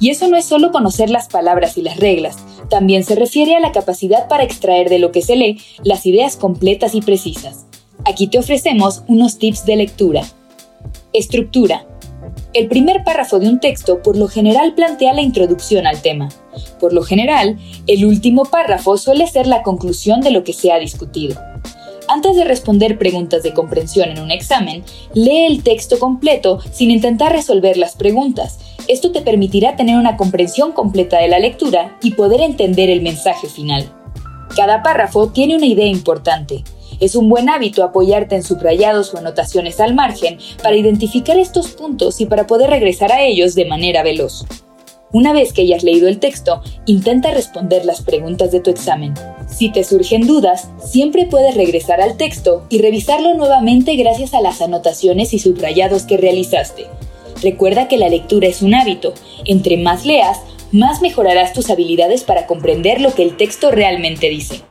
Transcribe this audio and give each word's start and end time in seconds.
Y 0.00 0.10
eso 0.10 0.28
no 0.28 0.36
es 0.36 0.44
solo 0.44 0.70
conocer 0.70 1.10
las 1.10 1.28
palabras 1.28 1.76
y 1.76 1.82
las 1.82 1.96
reglas, 1.96 2.36
también 2.68 3.04
se 3.04 3.14
refiere 3.14 3.56
a 3.56 3.60
la 3.60 3.72
capacidad 3.72 4.28
para 4.28 4.44
extraer 4.44 4.88
de 4.88 4.98
lo 4.98 5.10
que 5.10 5.22
se 5.22 5.36
lee 5.36 5.60
las 5.82 6.06
ideas 6.06 6.36
completas 6.36 6.94
y 6.94 7.00
precisas. 7.00 7.66
Aquí 8.04 8.28
te 8.28 8.38
ofrecemos 8.38 9.02
unos 9.08 9.38
tips 9.38 9.64
de 9.64 9.76
lectura. 9.76 10.22
Estructura. 11.12 11.86
El 12.52 12.68
primer 12.68 13.04
párrafo 13.04 13.38
de 13.38 13.48
un 13.48 13.60
texto 13.60 14.02
por 14.02 14.16
lo 14.16 14.28
general 14.28 14.74
plantea 14.74 15.14
la 15.14 15.22
introducción 15.22 15.86
al 15.86 16.00
tema. 16.02 16.28
Por 16.78 16.92
lo 16.92 17.02
general, 17.02 17.58
el 17.86 18.04
último 18.04 18.44
párrafo 18.44 18.96
suele 18.96 19.26
ser 19.26 19.46
la 19.46 19.62
conclusión 19.62 20.20
de 20.20 20.30
lo 20.30 20.44
que 20.44 20.52
se 20.52 20.72
ha 20.72 20.78
discutido. 20.78 21.40
Antes 22.10 22.36
de 22.36 22.44
responder 22.44 22.96
preguntas 22.96 23.42
de 23.42 23.52
comprensión 23.52 24.08
en 24.08 24.20
un 24.20 24.30
examen, 24.30 24.82
lee 25.12 25.44
el 25.44 25.62
texto 25.62 25.98
completo 25.98 26.58
sin 26.72 26.90
intentar 26.90 27.32
resolver 27.32 27.76
las 27.76 27.96
preguntas. 27.96 28.58
Esto 28.88 29.12
te 29.12 29.20
permitirá 29.20 29.76
tener 29.76 29.98
una 29.98 30.16
comprensión 30.16 30.72
completa 30.72 31.20
de 31.20 31.28
la 31.28 31.38
lectura 31.38 31.98
y 32.02 32.12
poder 32.12 32.40
entender 32.40 32.88
el 32.88 33.02
mensaje 33.02 33.46
final. 33.46 33.92
Cada 34.56 34.82
párrafo 34.82 35.28
tiene 35.28 35.54
una 35.54 35.66
idea 35.66 35.86
importante. 35.86 36.64
Es 36.98 37.14
un 37.14 37.28
buen 37.28 37.50
hábito 37.50 37.84
apoyarte 37.84 38.36
en 38.36 38.42
subrayados 38.42 39.12
o 39.12 39.18
anotaciones 39.18 39.78
al 39.78 39.94
margen 39.94 40.38
para 40.62 40.76
identificar 40.76 41.38
estos 41.38 41.68
puntos 41.72 42.22
y 42.22 42.26
para 42.26 42.46
poder 42.46 42.70
regresar 42.70 43.12
a 43.12 43.22
ellos 43.22 43.54
de 43.54 43.66
manera 43.66 44.02
veloz. 44.02 44.46
Una 45.12 45.34
vez 45.34 45.52
que 45.52 45.62
hayas 45.62 45.84
leído 45.84 46.08
el 46.08 46.20
texto, 46.20 46.62
intenta 46.86 47.32
responder 47.32 47.84
las 47.84 48.00
preguntas 48.00 48.50
de 48.50 48.60
tu 48.60 48.70
examen. 48.70 49.12
Si 49.58 49.70
te 49.70 49.82
surgen 49.82 50.24
dudas, 50.24 50.68
siempre 50.78 51.26
puedes 51.26 51.56
regresar 51.56 52.00
al 52.00 52.16
texto 52.16 52.64
y 52.68 52.80
revisarlo 52.80 53.34
nuevamente 53.34 53.96
gracias 53.96 54.32
a 54.32 54.40
las 54.40 54.62
anotaciones 54.62 55.34
y 55.34 55.40
subrayados 55.40 56.04
que 56.04 56.16
realizaste. 56.16 56.86
Recuerda 57.42 57.88
que 57.88 57.96
la 57.96 58.08
lectura 58.08 58.46
es 58.46 58.62
un 58.62 58.76
hábito. 58.76 59.14
Entre 59.46 59.76
más 59.76 60.06
leas, 60.06 60.38
más 60.70 61.02
mejorarás 61.02 61.54
tus 61.54 61.70
habilidades 61.70 62.22
para 62.22 62.46
comprender 62.46 63.00
lo 63.00 63.12
que 63.12 63.24
el 63.24 63.36
texto 63.36 63.72
realmente 63.72 64.28
dice. 64.28 64.62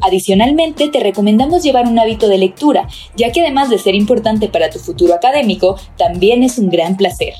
Adicionalmente, 0.00 0.88
te 0.88 0.98
recomendamos 0.98 1.62
llevar 1.62 1.86
un 1.86 2.00
hábito 2.00 2.26
de 2.26 2.38
lectura, 2.38 2.88
ya 3.16 3.30
que 3.30 3.42
además 3.42 3.70
de 3.70 3.78
ser 3.78 3.94
importante 3.94 4.48
para 4.48 4.70
tu 4.70 4.80
futuro 4.80 5.14
académico, 5.14 5.76
también 5.96 6.42
es 6.42 6.58
un 6.58 6.68
gran 6.68 6.96
placer. 6.96 7.34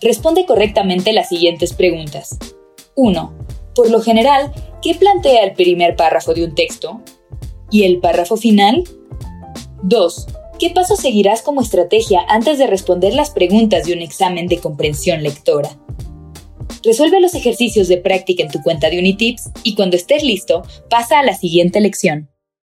Responde 0.00 0.46
correctamente 0.46 1.12
las 1.12 1.30
siguientes 1.30 1.72
preguntas. 1.72 2.38
1. 2.94 3.32
Por 3.74 3.90
lo 3.90 4.00
general, 4.00 4.52
¿qué 4.86 4.94
plantea 4.94 5.42
el 5.42 5.54
primer 5.54 5.96
párrafo 5.96 6.32
de 6.32 6.44
un 6.44 6.54
texto? 6.54 7.00
¿Y 7.72 7.82
el 7.82 7.98
párrafo 7.98 8.36
final? 8.36 8.84
2. 9.82 10.26
¿Qué 10.60 10.70
paso 10.70 10.94
seguirás 10.94 11.42
como 11.42 11.60
estrategia 11.60 12.20
antes 12.28 12.56
de 12.56 12.68
responder 12.68 13.12
las 13.12 13.30
preguntas 13.30 13.84
de 13.84 13.94
un 13.94 14.00
examen 14.00 14.46
de 14.46 14.58
comprensión 14.58 15.24
lectora? 15.24 15.70
Resuelve 16.84 17.20
los 17.20 17.34
ejercicios 17.34 17.88
de 17.88 17.96
práctica 17.96 18.44
en 18.44 18.48
tu 18.48 18.62
cuenta 18.62 18.88
de 18.88 19.00
Unitips 19.00 19.50
y 19.64 19.74
cuando 19.74 19.96
estés 19.96 20.22
listo, 20.22 20.62
pasa 20.88 21.18
a 21.18 21.24
la 21.24 21.34
siguiente 21.34 21.80
lección. 21.80 22.30